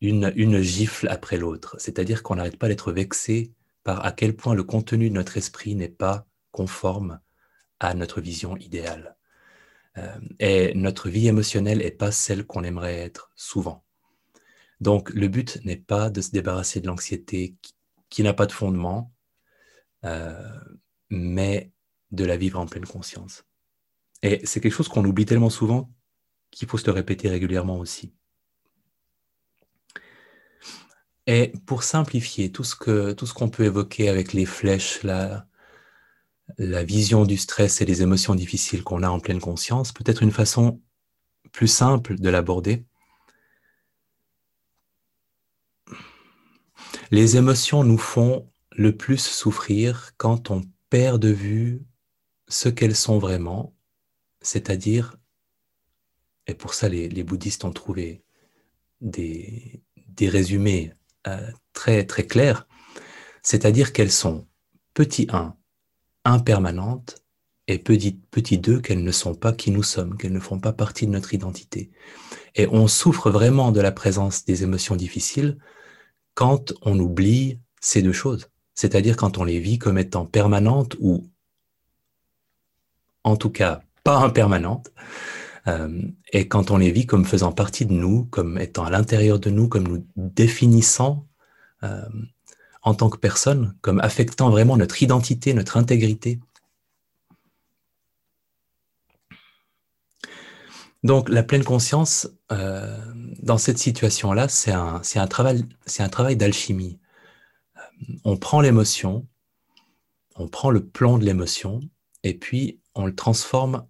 [0.00, 1.76] une, une gifle après l'autre.
[1.78, 3.52] C'est-à-dire qu'on n'arrête pas d'être vexé
[3.84, 7.20] par à quel point le contenu de notre esprit n'est pas conforme
[7.78, 9.18] à notre vision idéale.
[9.98, 13.84] Euh, et notre vie émotionnelle n'est pas celle qu'on aimerait être souvent.
[14.80, 17.56] Donc le but n'est pas de se débarrasser de l'anxiété
[18.08, 19.12] qui n'a pas de fondement,
[20.04, 20.60] euh,
[21.10, 21.72] mais
[22.10, 23.44] de la vivre en pleine conscience.
[24.22, 25.90] Et c'est quelque chose qu'on oublie tellement souvent
[26.50, 28.12] qu'il faut se le répéter régulièrement aussi.
[31.26, 35.46] Et pour simplifier tout ce tout ce qu'on peut évoquer avec les flèches, la,
[36.58, 40.32] la vision du stress et les émotions difficiles qu'on a en pleine conscience, peut-être une
[40.32, 40.80] façon
[41.52, 42.84] plus simple de l'aborder.
[47.10, 51.82] Les émotions nous font le plus souffrir quand on perd de vue
[52.48, 53.74] ce qu'elles sont vraiment,
[54.40, 55.16] c'est-à-dire,
[56.46, 58.24] et pour ça les, bouddhistes ont trouvé
[59.00, 60.92] des, des résumés
[61.26, 62.66] euh, très très clairs,
[63.42, 64.46] c'est-à-dire qu'elles sont
[64.94, 65.56] petit 1,
[66.24, 67.16] impermanentes,
[67.68, 71.06] et petit, 2, qu'elles ne sont pas qui nous sommes, qu'elles ne font pas partie
[71.06, 71.90] de notre identité.
[72.56, 75.58] Et on souffre vraiment de la présence des émotions difficiles
[76.34, 81.28] quand on oublie ces deux choses c'est-à-dire quand on les vit comme étant permanentes ou
[83.24, 84.90] en tout cas pas impermanentes,
[85.68, 89.38] euh, et quand on les vit comme faisant partie de nous, comme étant à l'intérieur
[89.38, 91.28] de nous, comme nous définissant
[91.84, 92.02] euh,
[92.82, 96.40] en tant que personne, comme affectant vraiment notre identité, notre intégrité.
[101.04, 102.96] Donc, la pleine conscience, euh,
[103.40, 105.66] dans cette situation-là, c'est un, travail,
[106.36, 107.00] d'alchimie.
[107.76, 107.80] Euh,
[108.24, 109.26] on prend l'émotion,
[110.36, 111.80] on prend le plomb de l'émotion,
[112.22, 113.86] et puis on le transforme,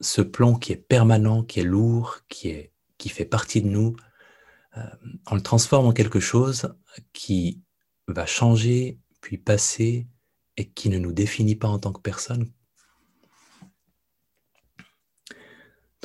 [0.00, 3.96] ce plomb qui est permanent, qui est lourd, qui fait partie de nous,
[4.76, 4.82] euh,
[5.30, 6.74] on le transforme en quelque chose
[7.12, 7.62] qui
[8.08, 10.06] va changer, puis passer,
[10.56, 12.50] et qui ne nous définit pas en tant que personne,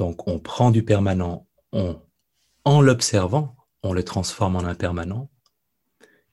[0.01, 2.01] Donc on prend du permanent, on,
[2.65, 5.29] en l'observant, on le transforme en impermanent,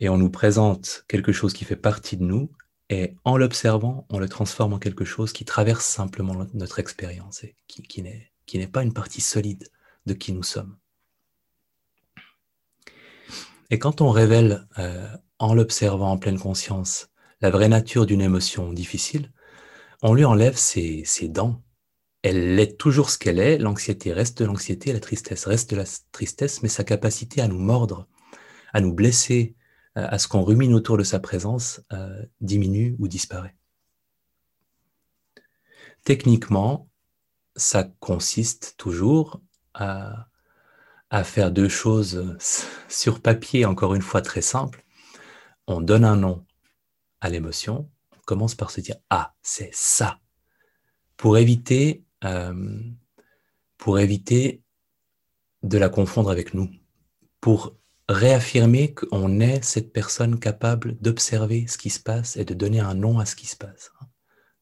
[0.00, 2.50] et on nous présente quelque chose qui fait partie de nous,
[2.88, 7.56] et en l'observant, on le transforme en quelque chose qui traverse simplement notre expérience et
[7.66, 9.68] qui, n'est pas une partie solide
[10.06, 10.78] de qui nous sommes.
[13.68, 17.08] Et quand on révèle euh, en l'observant en pleine conscience
[17.40, 19.32] la vraie nature d'une émotion difficile,
[20.02, 21.62] on lui enlève ses dents,
[22.22, 25.84] elle est toujours ce qu'elle est, l'anxiété reste de l'anxiété, la tristesse reste de la
[26.12, 28.08] tristesse, mais sa capacité à nous mordre,
[28.72, 29.54] à nous blesser,
[29.94, 33.56] à ce qu'on rumine autour de sa présence, euh, diminue ou disparaît.
[36.04, 36.88] Techniquement,
[37.56, 39.40] ça consiste toujours
[39.74, 42.36] à faire deux choses
[42.88, 44.84] sur papier, encore une fois très simples.
[45.70, 46.46] On donne un nom
[47.20, 50.18] à l'émotion, on commence par se dire⁇ Ah, c'est ça!⁇
[51.18, 52.80] pour éviter euh,
[53.76, 54.62] pour éviter
[55.62, 56.70] de la confondre avec nous,
[57.40, 57.76] pour
[58.08, 62.94] réaffirmer qu'on est cette personne capable d'observer ce qui se passe et de donner un
[62.94, 63.92] nom à ce qui se passe.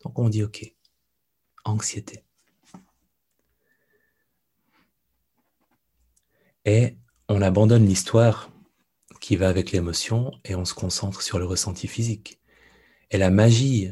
[0.02, 0.74] Donc on dit OK,
[1.64, 2.24] anxiété.
[6.64, 6.96] Et
[7.28, 8.50] on abandonne l'histoire
[9.26, 12.38] qui va avec l'émotion et on se concentre sur le ressenti physique.
[13.10, 13.90] Et la magie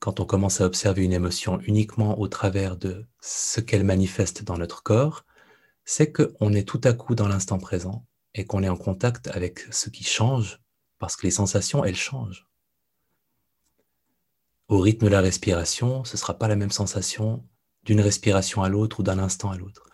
[0.00, 4.58] quand on commence à observer une émotion uniquement au travers de ce qu'elle manifeste dans
[4.58, 5.24] notre corps,
[5.84, 9.60] c'est qu'on est tout à coup dans l'instant présent et qu'on est en contact avec
[9.70, 10.58] ce qui change,
[10.98, 12.48] parce que les sensations, elles changent.
[14.66, 17.46] Au rythme de la respiration, ce ne sera pas la même sensation
[17.84, 19.88] d'une respiration à l'autre ou d'un instant à l'autre.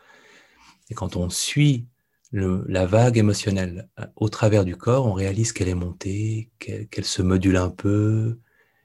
[0.88, 1.87] Et quand on suit
[2.35, 7.23] la vague émotionnelle euh, au travers du corps, on réalise qu'elle est montée, qu'elle se
[7.23, 8.38] module un peu,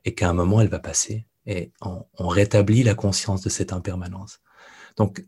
[0.06, 4.40] et qu'à un moment, elle va passer et on, rétablit la conscience de cette impermanence.
[4.98, 5.26] Donc,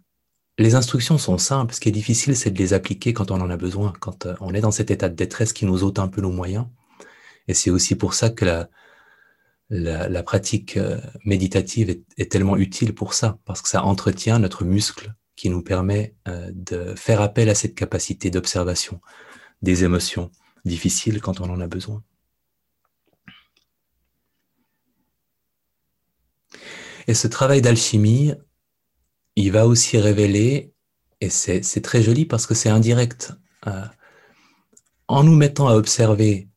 [0.59, 1.73] les instructions sont simples.
[1.73, 4.35] Ce qui est difficile, c'est de les appliquer quand on en a besoin, quand euh,
[4.39, 6.67] on est dans cet état de détresse qui nous ôte un peu nos moyens.
[7.47, 8.67] Et c'est aussi pour ça que
[9.69, 15.15] la, pratique euh, méditative est, tellement utile pour ça, parce que ça entretient notre muscle
[15.41, 19.01] qui nous permet euh, de faire appel à cette capacité d'observation
[19.63, 20.29] des émotions
[20.65, 22.03] difficiles quand on en a besoin.
[27.07, 28.35] Et ce travail d'alchimie,
[29.35, 30.75] il va aussi révéler,
[31.21, 33.33] et c'est très joli parce que c'est indirect,
[33.65, 33.87] euh,
[35.07, 36.49] en nous mettant à observer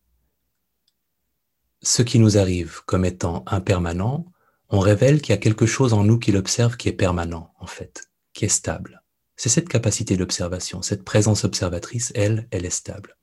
[1.82, 4.30] ce qui nous arrive comme étant impermanent,
[4.68, 7.66] on révèle qu'il y a quelque chose en nous qui l'observe qui est permanent, en
[7.66, 9.02] fait, qui est stable.
[9.36, 13.16] C'est cette capacité d'observation, cette présence observatrice, elle, elle est stable.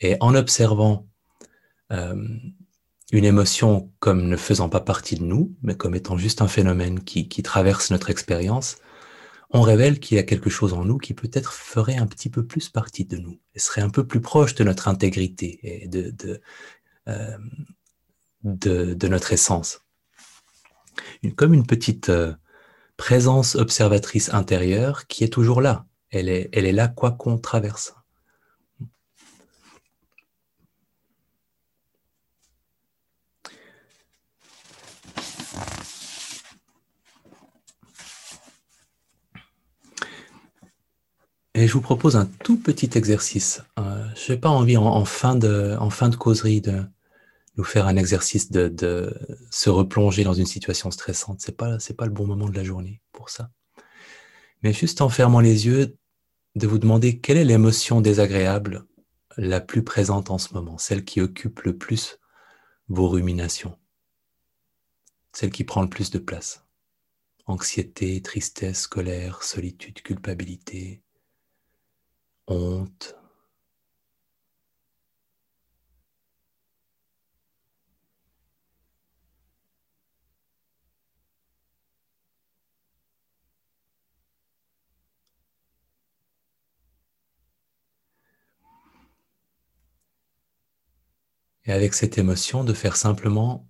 [0.00, 1.06] Et en observant
[1.92, 2.16] euh,
[3.12, 7.02] une émotion comme ne faisant pas partie de nous, mais comme étant juste un phénomène
[7.04, 8.76] qui, traverse notre expérience,
[9.50, 12.44] on révèle qu'il y a quelque chose en nous qui peut-être ferait un petit peu
[12.44, 16.10] plus partie de nous et serait un peu plus proche de notre intégrité et de,
[16.10, 16.40] de,
[17.08, 17.38] euh,
[18.42, 19.80] de, notre essence.
[21.36, 22.34] comme une petite euh,
[22.96, 25.86] présence observatrice intérieure qui est toujours là.
[26.10, 27.94] Elle est, là quoi qu'on traverse.
[41.56, 43.62] Et je vous propose un tout petit exercice.
[43.78, 46.84] Euh, je n'ai pas envie en, fin de, en fin de causerie de
[47.56, 49.16] nous faire un exercice de, de
[49.50, 51.40] se replonger dans une situation stressante.
[51.40, 53.50] Ce n'est pas, pas le bon moment de la journée pour ça.
[54.62, 55.96] Mais juste en fermant les yeux,
[56.56, 58.86] de vous demander quelle est l'émotion désagréable
[59.36, 62.18] la plus présente en ce moment, celle qui occupe le plus
[62.88, 63.76] vos ruminations,
[65.32, 66.64] celle qui prend le plus de place.
[67.46, 71.02] Anxiété, tristesse, colère, solitude, culpabilité,
[72.46, 73.16] honte,
[91.66, 93.66] Et avec cette émotion, de faire simplement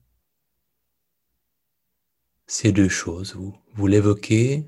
[2.46, 3.34] ces deux choses.
[3.74, 4.66] Vous, l'évoquez,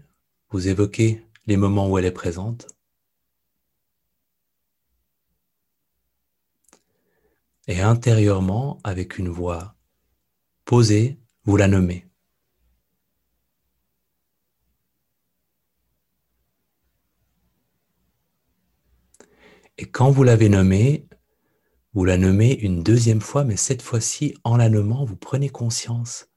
[0.51, 2.69] vous évoquez les moments où elle est présente.
[7.69, 9.75] Et intérieurement, avec une voix
[10.65, 12.07] posée, vous la nommez.
[19.79, 21.07] Et quand vous l'avez nommée,
[21.97, 26.29] vous la nommez une deuxième fois, mais cette fois-ci, en la nommant, vous prenez conscience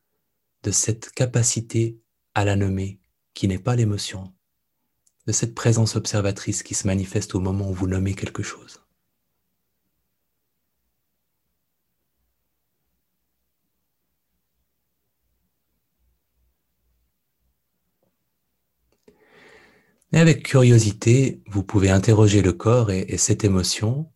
[0.64, 2.00] de cette capacité
[2.34, 3.02] à la nommer,
[3.34, 4.34] qui n'est pas l'émotion,
[5.28, 8.82] de cette présence observatrice qui se manifeste au moment où vous nommez quelque chose.
[20.14, 24.10] Et avec curiosité, vous pouvez interroger le corps et, cette émotion,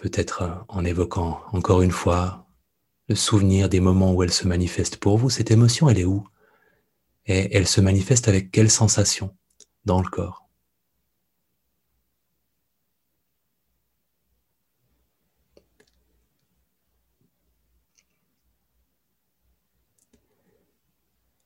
[0.00, 2.46] peut-être euh, en évoquant encore une fois
[3.08, 5.28] le souvenir des moments où elle se manifeste pour vous.
[5.28, 6.26] Cette émotion, elle est où?
[7.26, 9.36] Et elle se manifeste avec quelle sensation
[9.84, 10.48] dans le corps?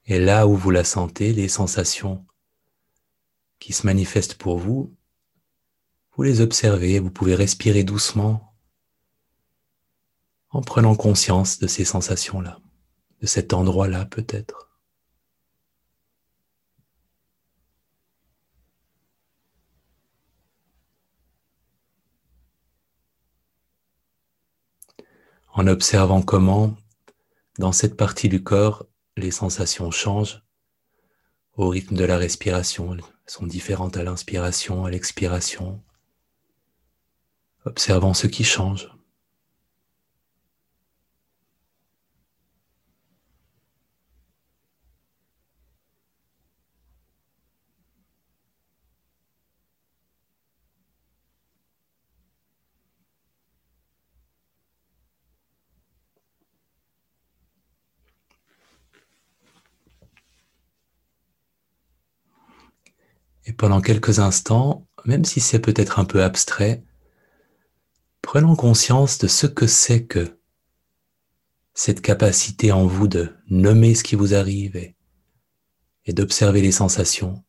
[0.07, 2.25] Et là où vous la sentez, les sensations
[3.59, 4.95] qui se manifestent pour vous,
[6.17, 8.55] vous les observez, vous pouvez respirer doucement
[10.51, 12.61] en prenant conscience de ces sensations-là,
[13.21, 14.71] de cet endroit-là peut-être.
[25.49, 26.77] En observant comment,
[27.59, 28.87] dans cette partie du corps,
[29.17, 30.43] les sensations changent
[31.57, 32.97] au rythme de la respiration,
[33.27, 35.81] sont différentes à l'inspiration, à l'expiration,
[37.65, 38.91] observant ce qui change.
[63.47, 66.83] Et pendant quelques instants, même si c'est peut-être un peu abstrait,
[68.35, 70.41] prenons conscience de ce que c'est que
[71.73, 74.97] cette capacité en vous de nommer ce qui vous arrive et,
[76.13, 77.45] d'observer les sensations.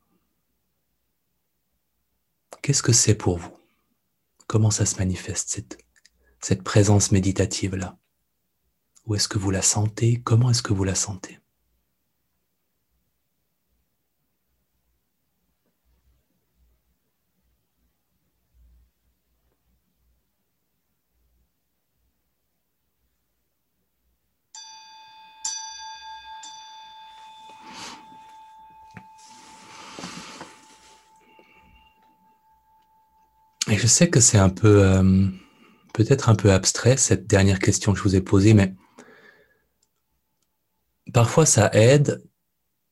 [2.62, 3.58] Qu'est-ce que c'est pour vous?
[4.46, 5.60] Comment ça se manifeste,
[6.40, 7.98] cette, présence méditative-là?
[9.08, 10.22] Où est-ce que vous la sentez?
[10.24, 11.40] Comment est-ce que vous la sentez
[33.68, 35.28] Et je sais que c'est un peu, euh,
[35.94, 38.74] peut-être un peu abstrait, cette dernière question que je vous ai posée, mais
[41.14, 42.24] parfois ça aide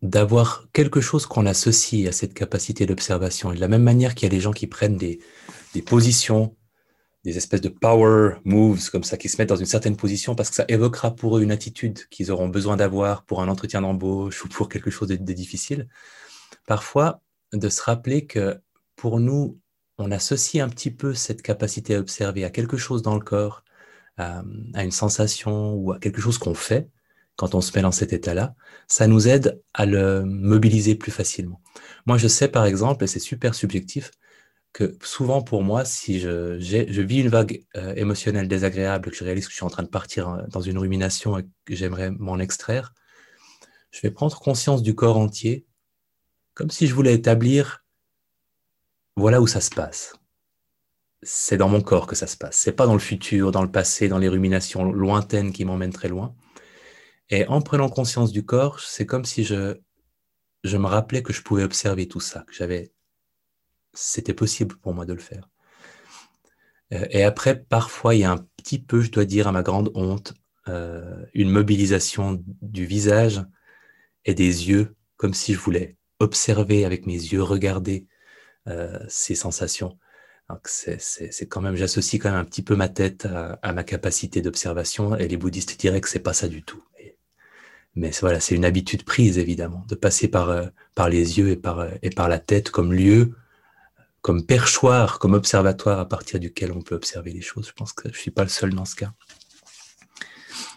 [0.04, 3.52] d'avoir quelque chose qu'on associe à cette capacité d'observation.
[3.52, 5.20] Et de la même manière qu'il y a des gens qui prennent des,
[5.74, 6.56] des positions,
[7.24, 10.52] des espèces de power moves comme ça, qui se mettent dans une certaine position parce
[10.52, 14.46] que ça évoquera pour eux une attitude qu'ils auront besoin d'avoir pour un entretien d'embauche
[14.46, 15.88] ou pour quelque chose de difficile.
[16.68, 18.62] Parfois, de se rappeler que
[18.96, 19.60] pour nous,
[19.98, 23.64] on associe un petit peu cette capacité à observer à quelque chose dans le corps,
[24.18, 24.44] à,
[24.76, 26.90] une sensation ou à quelque chose qu'on fait
[27.36, 28.56] quand on se met dans cet état-là,
[28.88, 31.62] ça nous aide à le mobiliser plus facilement.
[32.06, 34.12] Moi, je sais par exemple, et c'est super subjectif,
[34.72, 36.56] que souvent pour moi, si je,
[37.02, 39.88] vis une vague euh, émotionnelle désagréable, que je réalise que je suis en train de
[39.88, 42.94] partir euh, dans une rumination et que j'aimerais m'en extraire,
[43.92, 45.66] je vais prendre conscience du corps entier,
[46.56, 47.83] comme si je voulais établir
[49.16, 50.16] voilà où ça se passe.
[51.22, 52.58] C'est dans mon corps que ça se passe.
[52.58, 56.10] C'est pas dans le futur, dans le passé, dans les ruminations lointaines qui m'emmènent très
[56.10, 56.36] loin.
[57.30, 59.78] Et en prenant conscience du corps, c'est comme si je,
[60.64, 62.92] je me rappelais que je pouvais observer tout ça, que j'avais,
[63.94, 65.50] c'était possible pour moi de le faire.
[66.94, 69.64] Euh, et après, parfois, il y a un petit peu, je dois dire, à ma
[69.64, 70.34] grande honte,
[70.68, 73.42] euh, une mobilisation du visage
[74.26, 78.08] et des yeux, comme si je voulais observer avec mes yeux, regarder
[79.08, 79.98] ces sensations.
[80.66, 83.26] C'est quand même, j'associe quand même un petit peu ma tête
[83.62, 86.84] à, ma capacité d'observation, et les bouddhistes diraient que c'est pas ça du tout.
[87.96, 91.56] mais voilà, c'est une habitude prise évidemment de passer par euh, par les yeux et
[91.56, 93.36] par euh, et par la tête comme lieu,
[94.22, 97.68] comme perchoir, comme observatoire à partir duquel on peut observer les choses.
[97.68, 99.14] Je pense que je suis pas le seul dans ce cas.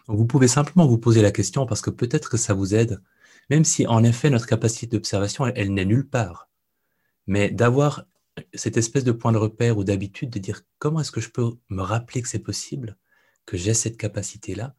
[0.08, 3.00] vous pouvez simplement vous poser la question parce que peut-être que ça vous aide,
[3.50, 6.48] même si en effet notre capacité d'observation elle n'est nulle part
[7.26, 8.04] Mais d'avoir
[8.54, 11.52] cette espèce de point de repère ou d'habitude de dire comment est-ce que je peux
[11.68, 12.96] me rappeler que c'est possible,
[13.46, 14.74] que j'ai cette capacité-là?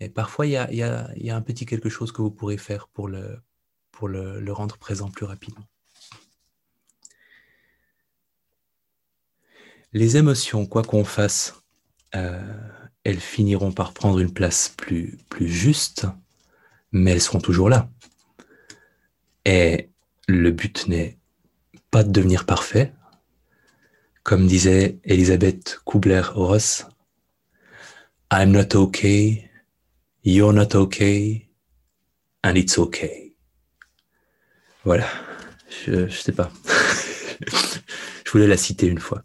[0.00, 2.30] Et parfois, il y a, y, a, y a, un petit quelque chose que vous
[2.30, 3.40] pourrez faire pour le,
[3.90, 5.64] pour le, rendre présent plus rapidement.
[9.92, 11.62] Les émotions, quoi qu'on fasse,
[12.14, 12.40] euh,
[13.02, 16.06] elles finiront par prendre une place plus, plus juste,
[16.92, 17.90] mais elles seront toujours là.
[19.44, 19.90] Et
[20.28, 21.17] le but n'est
[21.90, 22.92] pas de devenir parfait.
[24.22, 26.86] Comme disait Elisabeth Kubler-Ross,
[28.30, 29.50] I'm not okay,
[30.22, 31.48] you're not okay,
[32.44, 33.36] and it's okay.
[34.84, 35.06] Voilà,
[35.86, 36.52] je ne sais pas.
[38.24, 39.22] je voulais la citer une fois.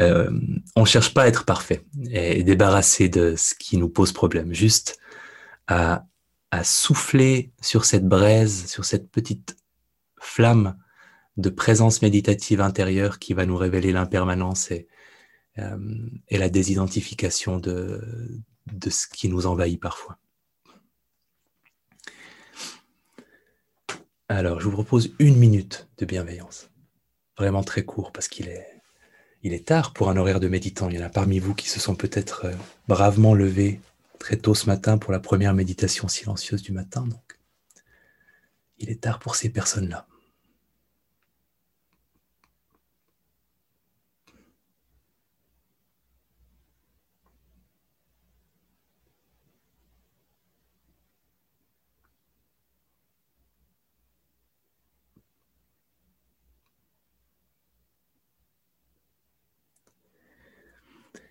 [0.00, 0.30] Euh,
[0.74, 4.98] on cherche pas à être parfait et débarrasser de ce qui nous pose problème, juste
[5.68, 6.04] à
[6.62, 9.56] souffler sur cette braise, sur cette petite
[10.20, 10.76] flamme
[11.38, 14.88] de présence méditative intérieure qui va nous révéler l'impermanence et,
[15.58, 15.78] euh,
[16.30, 18.00] la désidentification de,
[18.90, 20.18] ce qui nous envahit parfois.
[24.28, 26.70] Alors, je vous propose une minute de bienveillance.
[27.38, 28.66] Vraiment très court parce qu'il est
[29.44, 30.88] il est tard pour un horaire de méditant.
[30.88, 32.54] Il y en a parmi vous qui se sont peut-être euh,
[32.88, 33.80] bravement levés
[34.18, 37.08] très tôt ce matin pour la première méditation silencieuse du matin.
[38.78, 40.08] Il est tard pour ces personnes-là.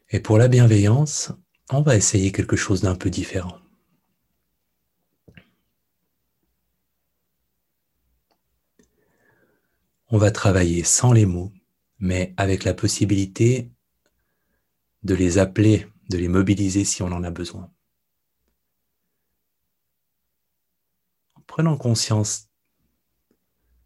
[0.09, 1.33] Et pour la bienveillance,
[1.69, 3.59] on va essayer quelque chose d'un peu différent.
[10.09, 11.51] On va travailler sans les mots,
[11.99, 13.69] mais avec la possibilité
[15.03, 17.69] de les appeler, de les mobiliser si on en a besoin.
[21.35, 22.47] En prenant conscience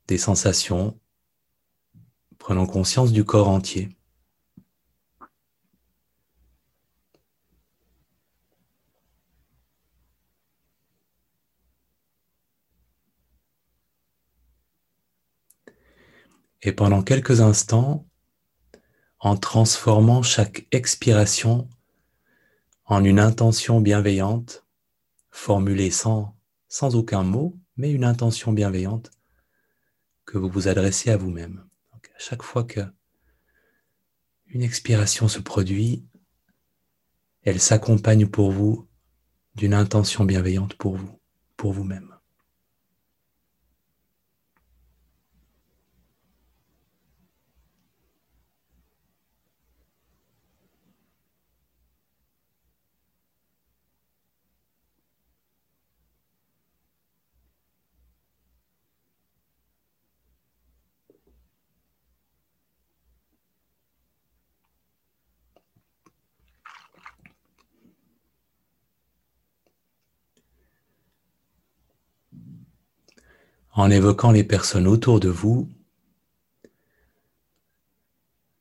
[0.07, 0.99] des sensations,
[2.37, 3.89] prenant conscience du corps entier.
[16.61, 18.05] Et pendant quelques instants,
[19.19, 21.69] en transformant chaque expiration
[22.85, 24.65] en une intention bienveillante,
[25.29, 26.35] formulée sans,
[26.67, 29.11] sans aucun mot, mais une intention bienveillante
[30.25, 31.63] que vous vous adressez à vous-même.
[31.93, 32.81] À chaque fois que
[34.47, 36.05] une expiration se produit,
[37.43, 38.87] elle s'accompagne pour vous
[39.55, 41.19] d'une intention bienveillante pour vous,
[41.57, 42.13] pour vous-même.
[73.73, 75.69] En évoquant les personnes autour de vous,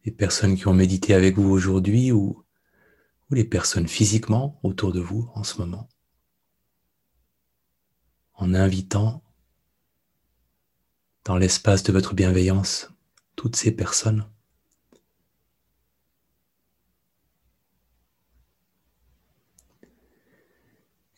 [0.04, 2.44] les personnes qui ont médité avec vous aujourd'hui ou,
[3.32, 5.88] les personnes physiquement autour de vous en ce moment,
[8.34, 9.22] en invitant
[11.24, 12.90] dans l'espace de votre bienveillance
[13.36, 14.28] toutes ces personnes.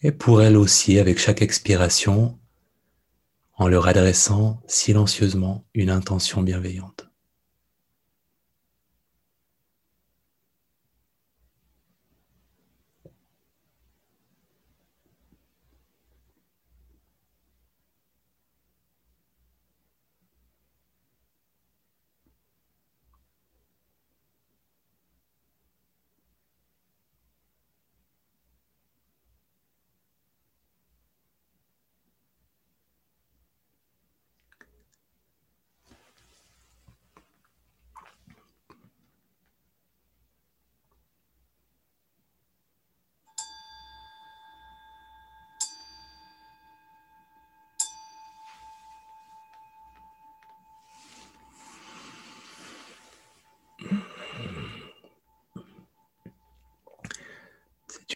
[0.03, 2.38] Et pour elles aussi, avec chaque expiration,
[3.55, 7.11] en leur adressant silencieusement une intention bienveillante.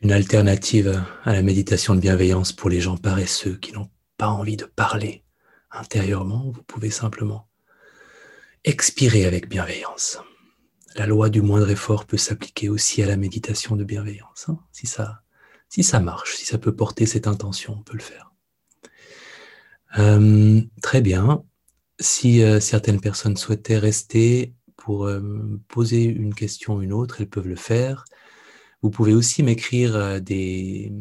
[0.07, 4.57] Une alternative à la méditation de bienveillance pour les gens paresseux qui n'ont pas envie
[4.57, 5.25] de parler
[5.73, 6.53] intérieurement.
[6.55, 7.49] Vous pouvez simplement
[8.63, 10.21] expirez avec bienveillance.
[10.95, 14.45] La loi du moindre effort peut s'appliquer aussi à la méditation de bienveillance.
[14.49, 14.61] Hein.
[14.71, 15.23] si, ça,
[15.69, 18.33] si ça marche, si ça peut porter cette intention, on peut le faire.
[19.99, 21.43] Euh, très bien.
[21.99, 27.29] Si euh, certaines personnes souhaitaient rester pour euh, poser une question ou une autre, elles
[27.29, 28.05] peuvent le faire.
[28.87, 30.93] Vous pouvez aussi m'écrire des,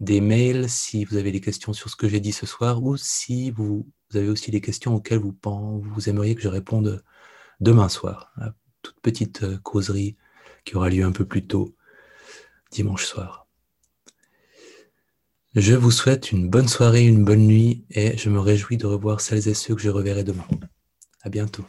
[0.00, 2.96] des mails si vous avez des questions sur ce que j'ai dit ce soir ou
[2.96, 7.04] si vous, avez aussi des questions auxquelles vous, vous aimeriez que je réponde
[7.60, 8.34] demain soir.
[8.82, 10.16] toute petite euh, causerie
[10.64, 11.76] qui aura lieu un peu plus tôt
[12.72, 13.46] dimanche soir.
[15.54, 19.20] Je vous souhaite une bonne soirée, une bonne nuit et je me réjouis de revoir
[19.20, 20.48] celles et ceux que je reverrai demain.
[21.22, 21.64] À bientôt.